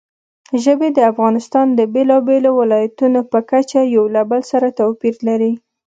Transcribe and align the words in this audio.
ژبې 0.63 0.89
د 0.93 0.99
افغانستان 1.11 1.67
د 1.73 1.81
بېلابېلو 1.93 2.49
ولایاتو 2.61 3.05
په 3.31 3.39
کچه 3.49 3.79
یو 3.95 4.05
له 4.15 4.21
بل 4.29 4.41
سره 4.51 4.67
توپیر 4.79 5.15
لري. 5.27 5.53